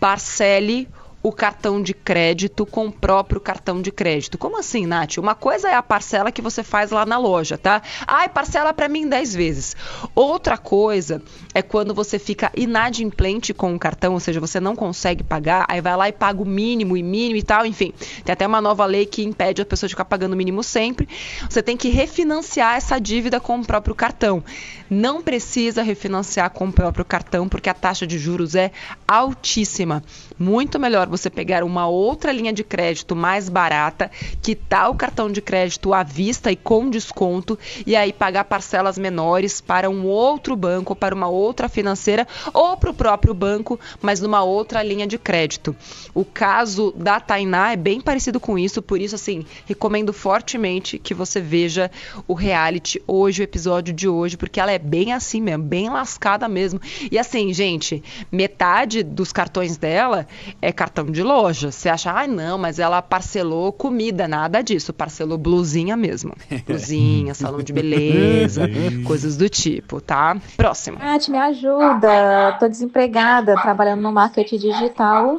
[0.00, 0.88] parcele
[1.22, 4.38] o cartão de crédito com o próprio cartão de crédito.
[4.38, 5.18] Como assim, Nath?
[5.18, 7.82] Uma coisa é a parcela que você faz lá na loja, tá?
[8.06, 9.76] Ai, parcela para mim 10 vezes.
[10.14, 11.22] Outra coisa
[11.54, 15.80] é quando você fica inadimplente com o cartão, ou seja, você não consegue pagar, aí
[15.80, 17.92] vai lá e paga o mínimo e mínimo e tal, enfim.
[18.24, 21.08] Tem até uma nova lei que impede a pessoa de ficar pagando o mínimo sempre.
[21.48, 24.42] Você tem que refinanciar essa dívida com o próprio cartão.
[24.90, 28.72] Não precisa refinanciar com o próprio cartão, porque a taxa de juros é
[29.06, 30.02] altíssima.
[30.36, 34.10] Muito melhor você pegar uma outra linha de crédito mais barata,
[34.42, 39.60] quitar o cartão de crédito à vista e com desconto, e aí pagar parcelas menores
[39.60, 44.42] para um outro banco, para uma outra financeira ou para o próprio banco, mas numa
[44.42, 45.76] outra linha de crédito.
[46.12, 51.14] O caso da Tainá é bem parecido com isso, por isso, assim, recomendo fortemente que
[51.14, 51.90] você veja
[52.26, 56.48] o reality hoje, o episódio de hoje, porque ela é bem assim mesmo, bem lascada
[56.48, 56.80] mesmo.
[57.10, 60.26] E assim, gente, metade dos cartões dela
[60.60, 61.70] é cartão de loja.
[61.70, 64.92] Você acha, ah, não, mas ela parcelou comida, nada disso.
[64.92, 66.34] Parcelou blusinha mesmo.
[66.66, 68.68] Blusinha, salão de beleza,
[69.06, 70.36] coisas do tipo, tá?
[70.56, 70.98] Próximo.
[70.98, 72.56] Nath, me ajuda.
[72.58, 75.38] Tô desempregada, trabalhando no marketing digital.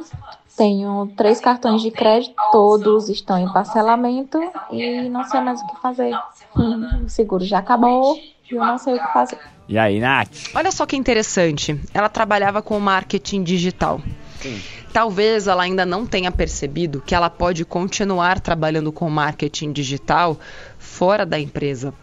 [0.56, 4.38] Tenho três cartões de crédito, todos estão em parcelamento
[4.70, 6.12] e não sei mais o que fazer.
[7.04, 8.18] O seguro já acabou
[8.56, 9.38] eu não sei o que fazer.
[9.68, 10.50] E aí, Nath?
[10.54, 11.78] Olha só que interessante.
[11.94, 14.00] Ela trabalhava com marketing digital.
[14.40, 14.60] Sim.
[14.92, 20.38] Talvez ela ainda não tenha percebido que ela pode continuar trabalhando com marketing digital
[20.78, 21.94] fora da empresa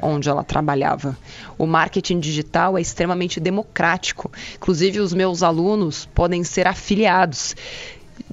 [0.00, 1.16] onde ela trabalhava.
[1.58, 4.30] O marketing digital é extremamente democrático.
[4.54, 7.56] Inclusive, os meus alunos podem ser afiliados.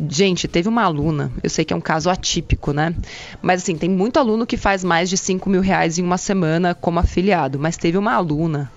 [0.09, 2.95] Gente, teve uma aluna, eu sei que é um caso atípico, né?
[3.41, 6.73] Mas assim, tem muito aluno que faz mais de 5 mil reais em uma semana
[6.73, 7.59] como afiliado.
[7.59, 8.71] Mas teve uma aluna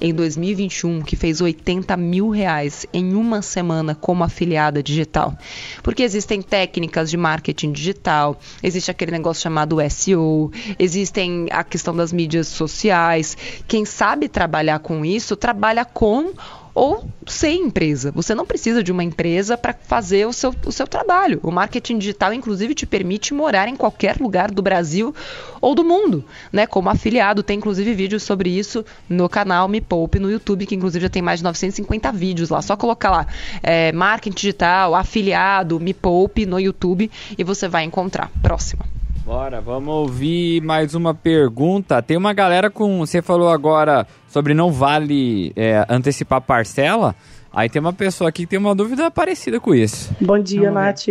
[0.00, 5.36] em 2021 que fez 80 mil reais em uma semana como afiliada digital.
[5.82, 12.12] Porque existem técnicas de marketing digital, existe aquele negócio chamado SEO, existem a questão das
[12.12, 13.36] mídias sociais.
[13.68, 16.32] Quem sabe trabalhar com isso, trabalha com
[16.80, 18.10] ou sem empresa.
[18.12, 21.38] Você não precisa de uma empresa para fazer o seu, o seu trabalho.
[21.42, 25.14] O marketing digital, inclusive, te permite morar em qualquer lugar do Brasil
[25.60, 26.66] ou do mundo, né?
[26.66, 27.42] Como afiliado.
[27.42, 31.20] Tem, inclusive, vídeos sobre isso no canal Me Poupe no YouTube, que, inclusive, já tem
[31.20, 32.62] mais de 950 vídeos lá.
[32.62, 33.26] Só colocar lá
[33.62, 38.30] é, marketing digital, afiliado, Me Poupe no YouTube e você vai encontrar.
[38.40, 38.99] Próxima.
[39.24, 42.02] Bora, vamos ouvir mais uma pergunta.
[42.02, 42.98] Tem uma galera com.
[43.00, 47.14] Você falou agora sobre não vale é, antecipar parcela.
[47.52, 50.14] Aí tem uma pessoa aqui que tem uma dúvida parecida com isso.
[50.20, 51.08] Bom dia, Nath.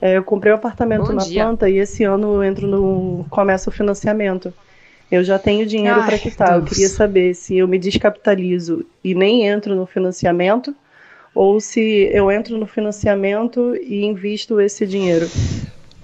[0.00, 1.44] É, eu comprei um apartamento Bom na dia.
[1.44, 3.24] planta e esse ano eu entro no.
[3.30, 4.52] começa o financiamento.
[5.10, 6.54] Eu já tenho dinheiro para quitar.
[6.54, 6.70] Eu Deus.
[6.70, 10.74] queria saber se eu me descapitalizo e nem entro no financiamento
[11.34, 15.28] ou se eu entro no financiamento e invisto esse dinheiro.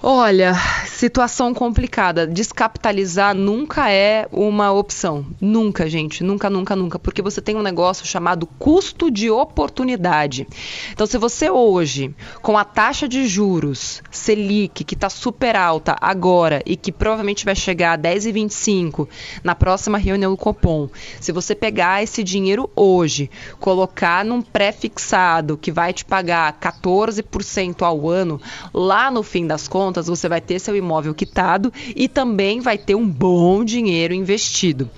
[0.08, 0.54] Olha,
[0.86, 2.28] situação complicada.
[2.28, 5.26] Descapitalizar nunca é uma opção.
[5.40, 6.22] Nunca, gente.
[6.22, 6.96] Nunca, nunca, nunca.
[6.96, 10.46] Porque você tem um negócio chamado custo de oportunidade.
[10.92, 16.62] Então, se você hoje, com a taxa de juros Selic, que está super alta agora
[16.64, 19.08] e que provavelmente vai chegar a 10,25
[19.42, 20.88] na próxima reunião do Copom,
[21.20, 28.08] se você pegar esse dinheiro hoje, colocar num pré-fixado que vai te pagar 14% ao
[28.08, 28.40] ano,
[28.72, 32.94] lá no fim das contas, você vai ter seu imóvel quitado e também vai ter
[32.94, 34.90] um bom dinheiro investido.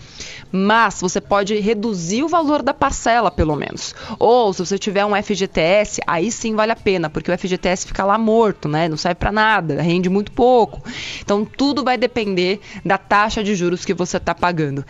[0.50, 3.94] Mas você pode reduzir o valor da parcela, pelo menos.
[4.18, 8.04] Ou se você tiver um FGTS, aí sim vale a pena, porque o FGTS fica
[8.04, 8.88] lá morto, né?
[8.88, 10.82] Não serve para nada, rende muito pouco.
[11.20, 14.84] Então tudo vai depender da taxa de juros que você está pagando.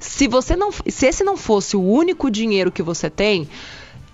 [0.00, 3.48] Se você não, se esse não fosse o único dinheiro que você tem,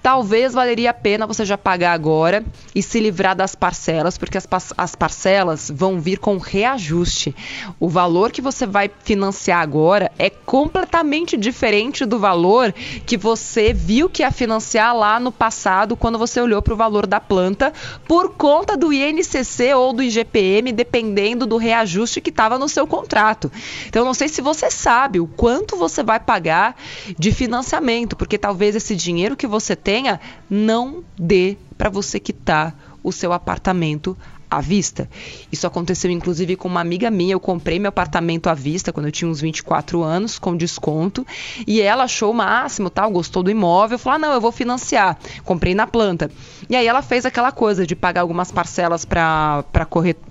[0.02, 4.48] talvez valeria a pena você já pagar agora e se livrar das parcelas, porque as,
[4.76, 7.34] as parcelas vão vir com reajuste.
[7.78, 12.72] O valor que você vai financiar agora é completamente diferente do valor
[13.06, 17.06] que você viu que ia financiar lá no passado, quando você olhou para o valor
[17.06, 17.72] da planta,
[18.06, 23.50] por conta do INCC ou do IGPM, dependendo do reajuste que estava no seu contrato.
[23.86, 26.76] Então, não sei se você sabe o quanto você vai pagar
[27.18, 33.10] de financiamento, porque talvez esse dinheiro que você tenha não dê para você quitar o
[33.10, 34.16] seu apartamento
[34.48, 35.08] à vista.
[35.50, 37.32] Isso aconteceu inclusive com uma amiga minha.
[37.32, 41.26] Eu comprei meu apartamento à vista quando eu tinha uns 24 anos, com desconto,
[41.66, 45.18] e ela achou o máximo, tal, gostou do imóvel, falou: ah, não, eu vou financiar.
[45.44, 46.30] Comprei na planta.
[46.68, 49.64] E aí ela fez aquela coisa de pagar algumas parcelas para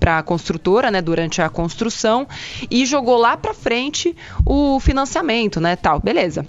[0.05, 2.25] a construtora, né, durante a construção,
[2.71, 5.99] e jogou lá para frente o financiamento, né, tal.
[5.99, 6.45] Beleza.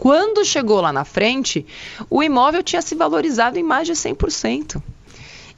[0.00, 1.66] Quando chegou lá na frente,
[2.08, 4.82] o imóvel tinha se valorizado em mais de 100%.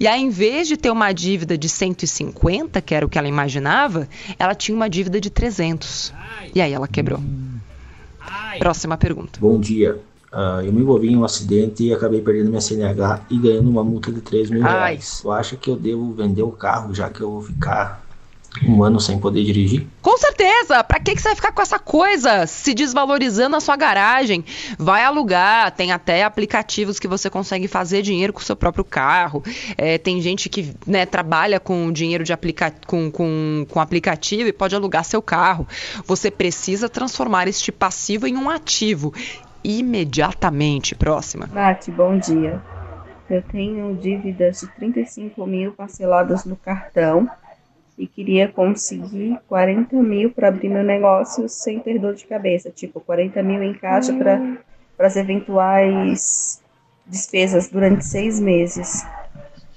[0.01, 3.29] E aí, em vez de ter uma dívida de 150, que era o que ela
[3.29, 6.13] imaginava, ela tinha uma dívida de 300.
[6.53, 7.21] E aí ela quebrou.
[8.59, 9.39] Próxima pergunta.
[9.41, 10.01] Bom dia.
[10.33, 13.85] Uh, eu me envolvi em um acidente e acabei perdendo minha CNH e ganhando uma
[13.85, 15.21] multa de 3 mil reais.
[15.23, 18.02] Tu acha que eu devo vender o carro já que eu vou ficar
[18.67, 19.87] um ano sem poder dirigir?
[20.01, 20.85] Com certeza!
[20.85, 24.45] Pra que, que você vai ficar com essa coisa se desvalorizando na sua garagem?
[24.79, 29.43] Vai alugar, tem até aplicativos que você consegue fazer dinheiro com o seu próprio carro.
[29.77, 34.53] É, tem gente que né, trabalha com dinheiro de aplica com, com, com aplicativo e
[34.53, 35.67] pode alugar seu carro.
[36.07, 39.15] Você precisa transformar este passivo em um ativo
[39.65, 40.95] imediatamente.
[40.95, 41.49] Próxima.
[41.53, 42.61] Nath, bom dia.
[43.31, 47.31] Eu tenho dívidas de 35 mil parceladas no cartão
[48.03, 52.99] e queria conseguir 40 mil para abrir meu negócio sem ter dor de cabeça, tipo
[52.99, 56.61] 40 mil em caixa para as eventuais
[57.07, 59.07] despesas durante seis meses.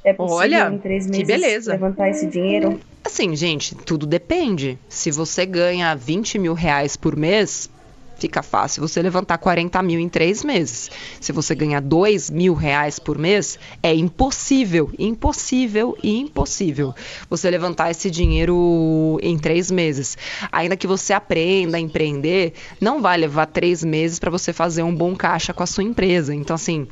[0.04, 1.72] É possível Olha, em três meses que beleza.
[1.74, 2.80] levantar esse dinheiro?
[3.04, 4.80] Assim, gente, tudo depende.
[4.90, 7.70] Se você ganha 20 mil reais por mês,
[8.18, 10.90] fica fácil você levantar 40 mil em três meses.
[11.20, 16.94] Se você ganhar 2 mil reais por mês, é impossível, impossível e impossível
[17.30, 20.18] você levantar esse dinheiro em três meses.
[20.52, 24.96] Ainda que você aprenda a empreender, não vai levar três meses para você fazer um
[24.96, 26.34] bom caixa com a sua empresa.
[26.34, 26.88] Então, assim,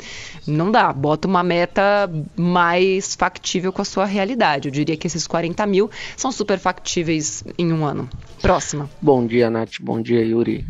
[0.45, 0.91] não dá.
[0.91, 4.67] Bota uma meta mais factível com a sua realidade.
[4.67, 8.09] Eu diria que esses 40 mil são super factíveis em um ano.
[8.41, 8.89] Próxima.
[9.01, 9.79] Bom dia, Nath.
[9.81, 10.65] Bom dia, Yuri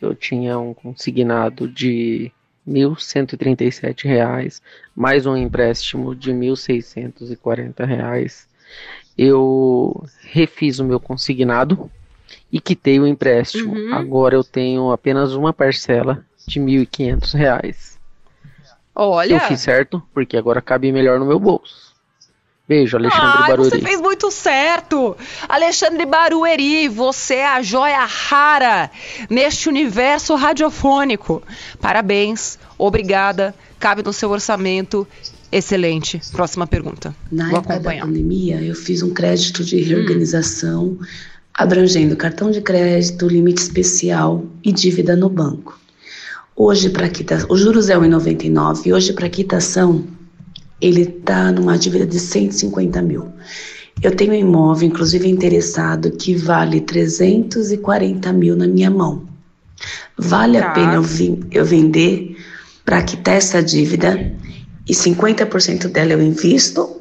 [0.00, 2.32] eu tinha um consignado de
[2.66, 4.62] R$ 1.137,
[4.94, 8.46] mais um empréstimo de R$ 1.640.
[9.16, 11.90] Eu refiz o meu consignado
[12.52, 13.74] e quitei o empréstimo.
[13.74, 13.94] Uhum.
[13.94, 17.98] Agora eu tenho apenas uma parcela de R$ 1.500.
[18.94, 19.34] Olha!
[19.34, 21.87] Eu fiz certo, porque agora cabe melhor no meu bolso.
[22.68, 23.70] Beijo, Alexandre Ai, Barueri.
[23.70, 25.16] Você fez muito certo.
[25.48, 28.90] Alexandre Barueri, você é a joia rara
[29.30, 31.42] neste universo radiofônico.
[31.80, 35.08] Parabéns, obrigada, cabe no seu orçamento.
[35.50, 36.20] Excelente.
[36.30, 37.16] Próxima pergunta.
[37.32, 38.00] Na Vou época acompanhar.
[38.00, 40.98] da pandemia, eu fiz um crédito de reorganização hum.
[41.54, 45.80] abrangendo cartão de crédito, limite especial e dívida no banco.
[46.54, 50.04] Hoje, para quitação, os juros é 1,99 hoje, para quitação,
[50.80, 53.28] ele está numa dívida de 150 mil.
[54.00, 59.26] Eu tenho um imóvel, inclusive interessado, que vale 340 mil na minha mão.
[60.16, 60.68] Vale tá.
[60.68, 62.36] a pena eu, vi, eu vender
[62.84, 64.32] para quitar essa dívida
[64.88, 67.00] e 50% dela eu invisto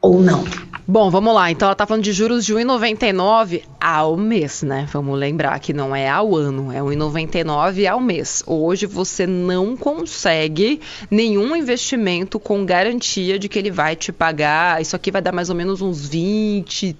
[0.00, 0.44] ou não?
[0.86, 1.50] Bom, vamos lá.
[1.50, 4.86] Então ela tá falando de juros de 1,99 ao mês, né?
[4.92, 8.42] Vamos lembrar que não é ao ano, é 1,99 ao mês.
[8.46, 14.82] Hoje você não consegue nenhum investimento com garantia de que ele vai te pagar.
[14.82, 16.94] Isso aqui vai dar mais ou menos uns 20,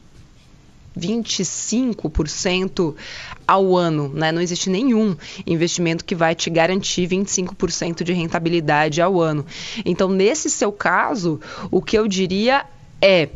[0.98, 2.94] 25%
[3.46, 4.32] ao ano, né?
[4.32, 5.14] Não existe nenhum
[5.46, 9.44] investimento que vai te garantir 25% de rentabilidade ao ano.
[9.84, 11.38] Então, nesse seu caso,
[11.70, 12.64] o que eu diria
[13.04, 13.28] é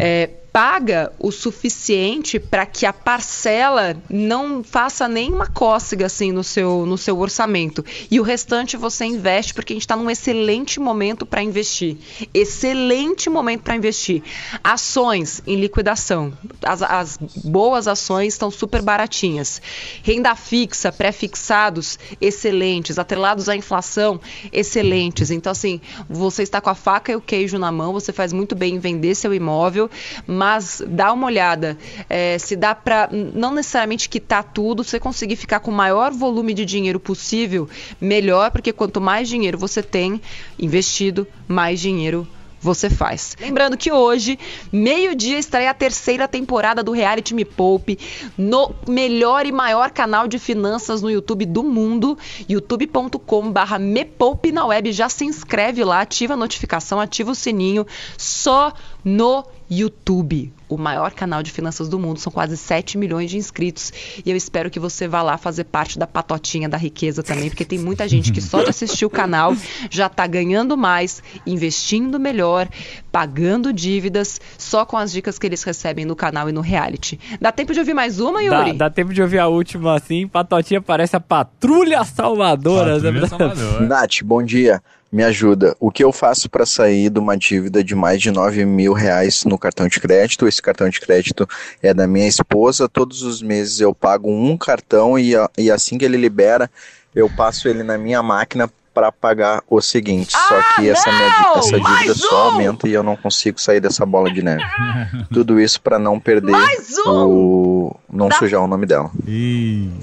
[0.00, 6.84] é, paga o suficiente para que a parcela não faça nenhuma cócega assim no seu,
[6.86, 7.84] no seu orçamento.
[8.10, 11.98] E o restante você investe porque a gente está num excelente momento para investir.
[12.34, 14.22] Excelente momento para investir.
[14.62, 16.32] Ações em liquidação.
[16.62, 19.62] As, as boas ações estão super baratinhas.
[20.02, 22.98] Renda fixa, pré-fixados, excelentes.
[22.98, 24.20] Atrelados à inflação,
[24.52, 25.30] excelentes.
[25.30, 28.56] Então, assim, você está com a faca e o queijo na mão, você faz muito
[28.56, 29.90] bem em vender seu imóvel
[30.26, 30.39] mas
[30.86, 31.76] dá uma olhada.
[32.08, 36.54] É, se dá para não necessariamente quitar tudo, você conseguir ficar com o maior volume
[36.54, 37.68] de dinheiro possível,
[38.00, 40.20] melhor, porque quanto mais dinheiro você tem
[40.58, 42.26] investido, mais dinheiro
[42.60, 43.36] você faz.
[43.40, 44.38] Lembrando que hoje,
[44.70, 47.98] meio-dia, estreia a terceira temporada do Reality Me Poupe
[48.36, 54.66] no melhor e maior canal de finanças no YouTube do mundo, youtube.com/barra Me Poupe na
[54.66, 54.92] web.
[54.92, 57.86] Já se inscreve lá, ativa a notificação, ativa o sininho,
[58.18, 58.72] só
[59.04, 63.92] no YouTube, o maior canal de finanças do mundo, são quase 7 milhões de inscritos.
[64.24, 67.64] E eu espero que você vá lá fazer parte da patotinha da riqueza também, porque
[67.64, 69.54] tem muita gente que só de assistir o canal
[69.88, 72.68] já está ganhando mais, investindo melhor,
[73.12, 77.18] pagando dívidas, só com as dicas que eles recebem no canal e no reality.
[77.40, 78.72] Dá tempo de ouvir mais uma, Yuri?
[78.72, 80.26] Dá, dá tempo de ouvir a última assim.
[80.26, 82.94] Patotinha parece a Patrulha Salvadora.
[83.00, 83.86] Patrulha Salvadora.
[83.86, 84.82] Nath, bom dia.
[85.12, 85.76] Me ajuda.
[85.80, 89.44] O que eu faço para sair de uma dívida de mais de 9 mil reais
[89.44, 90.46] no cartão de crédito?
[90.46, 91.48] Esse cartão de crédito
[91.82, 92.88] é da minha esposa.
[92.88, 96.70] Todos os meses eu pago um cartão e, e assim que ele libera,
[97.12, 98.70] eu passo ele na minha máquina
[99.00, 100.36] para pagar o seguinte.
[100.36, 102.50] Ah, só que essa, minha, essa dívida Mais só um!
[102.52, 104.62] aumenta e eu não consigo sair dessa bola de neve.
[105.32, 107.26] Tudo isso para não perder Mais um!
[107.26, 107.96] o.
[108.12, 109.10] não Dá- sujar o nome dela.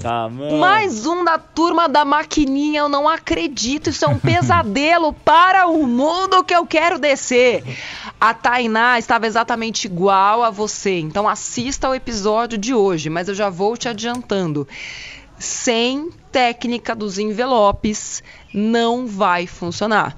[0.00, 0.58] Tá, mano.
[0.58, 5.86] Mais um da turma da maquininha, eu não acredito, isso é um pesadelo para o
[5.86, 7.62] mundo que eu quero descer.
[8.20, 13.34] A Tainá estava exatamente igual a você, então assista o episódio de hoje, mas eu
[13.34, 14.66] já vou te adiantando.
[15.38, 18.22] Sem técnica dos envelopes,
[18.52, 20.16] não vai funcionar.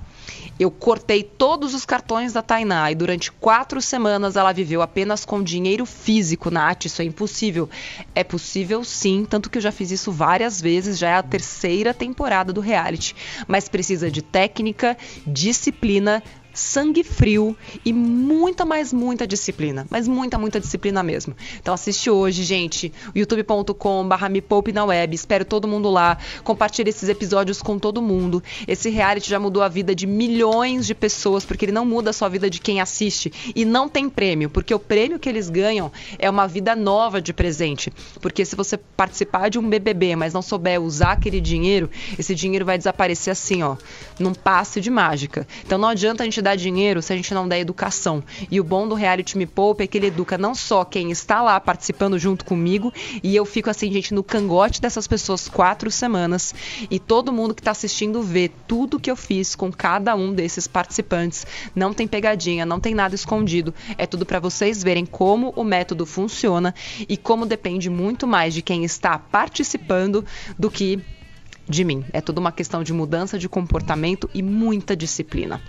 [0.58, 5.42] Eu cortei todos os cartões da Tainá e durante quatro semanas ela viveu apenas com
[5.42, 6.84] dinheiro físico, Nath.
[6.84, 7.68] Isso é impossível.
[8.14, 11.94] É possível sim, tanto que eu já fiz isso várias vezes, já é a terceira
[11.94, 13.16] temporada do reality.
[13.48, 19.86] Mas precisa de técnica, disciplina, sangue frio e muita, mais muita disciplina.
[19.90, 21.34] Mas muita, muita disciplina mesmo.
[21.60, 22.92] Então assiste hoje, gente.
[23.14, 25.14] youtube.com.br me poupe na web.
[25.14, 26.18] Espero todo mundo lá.
[26.44, 28.42] Compartilhe esses episódios com todo mundo.
[28.66, 32.26] Esse reality já mudou a vida de milhões de pessoas, porque ele não muda só
[32.26, 33.32] a vida de quem assiste.
[33.54, 37.32] E não tem prêmio, porque o prêmio que eles ganham é uma vida nova de
[37.32, 37.92] presente.
[38.20, 42.64] Porque se você participar de um BBB, mas não souber usar aquele dinheiro, esse dinheiro
[42.64, 43.76] vai desaparecer assim, ó,
[44.18, 45.46] num passe de mágica.
[45.64, 48.22] Então não adianta a gente dar dinheiro se a gente não der educação.
[48.50, 51.42] E o bom do reality Me Poupe é que ele educa não só quem está
[51.42, 56.54] lá participando junto comigo, e eu fico assim, gente, no cangote dessas pessoas quatro semanas,
[56.90, 60.66] e todo mundo que está assistindo vê tudo que eu fiz com cada um desses
[60.66, 61.46] participantes.
[61.74, 63.74] Não tem pegadinha, não tem nada escondido.
[63.98, 66.74] É tudo para vocês verem como o método funciona
[67.08, 70.24] e como depende muito mais de quem está participando
[70.58, 71.00] do que
[71.68, 72.04] de mim.
[72.12, 75.62] É tudo uma questão de mudança de comportamento e muita disciplina.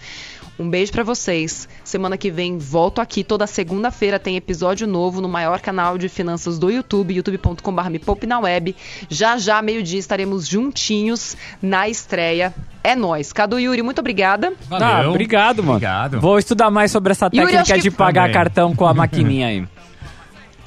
[0.60, 1.68] Um beijo pra vocês.
[1.84, 3.24] Semana que vem volto aqui.
[3.24, 8.28] Toda segunda-feira tem episódio novo no maior canal de finanças do YouTube, youtube.com.br me poupe
[8.28, 8.76] na web.
[9.10, 12.54] Já já, meio-dia, estaremos juntinhos na estreia.
[12.84, 13.34] É nóis.
[13.34, 14.54] Cadu e Yuri, muito obrigada.
[14.70, 15.72] Ah, obrigado, mano.
[15.78, 16.20] Obrigado.
[16.22, 18.34] Vou estudar mais sobre essa Yuri, técnica que- de pagar Também.
[18.34, 19.68] cartão com a maquininha aí.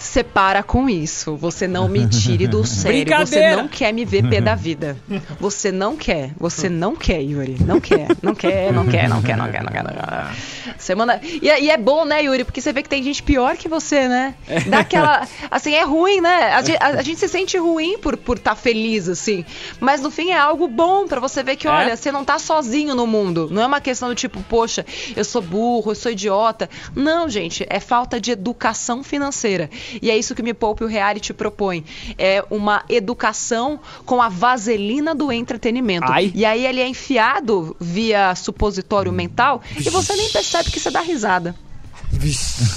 [0.04, 1.34] Separa com isso.
[1.36, 3.16] Você não me tire do sério.
[3.26, 4.96] Você não quer me ver pé da vida.
[5.40, 6.30] Você não quer.
[6.38, 7.56] Você não quer, Yuri.
[7.60, 8.08] Não quer.
[8.22, 9.82] Não quer, não quer, não quer, não quer, não quer.
[9.82, 10.74] Não quer.
[10.78, 11.20] Semana.
[11.22, 12.44] E, é- e é bom, né, Yuri?
[12.44, 14.34] Porque você vê que tem gente pior que você, né?
[14.68, 15.26] Dá aquela.
[15.50, 16.52] Assim, é ruim, né?
[16.52, 19.44] A, gente- a- a gente se sente ruim por estar por tá feliz, assim.
[19.80, 21.70] Mas no fim é algo bom pra você ver que, É?
[21.70, 23.48] olha, você não tá sozinho no mundo.
[23.50, 24.84] Não é uma questão do tipo, poxa,
[25.16, 26.68] eu sou burro, eu sou idiota.
[26.94, 29.70] Não, gente, é falta de educação financeira.
[30.00, 31.84] E é isso que o Me Poupe e o Reality propõe.
[32.18, 36.10] É uma educação com a vaselina do entretenimento.
[36.10, 36.32] Ai.
[36.34, 41.00] E aí ele é enfiado via supositório mental e você nem percebe que você dá
[41.00, 41.54] risada.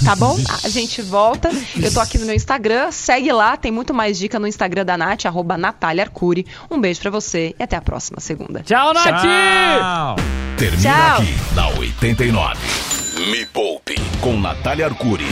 [0.04, 0.38] Tá bom?
[0.64, 1.50] A gente volta.
[1.82, 2.92] Eu tô aqui no meu Instagram.
[2.92, 6.46] Segue lá, tem muito mais dica no Instagram da Nath, arroba Natália Arcuri.
[6.70, 8.62] Um beijo pra você e até a próxima segunda.
[8.62, 9.22] Tchau, Nath!
[9.22, 10.16] Tchau.
[10.58, 11.22] Termina Tchau.
[11.22, 12.60] aqui na 89.
[13.32, 15.28] Me Poupe com Natália Arcuri.